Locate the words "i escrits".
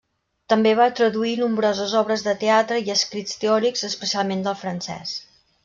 2.87-3.39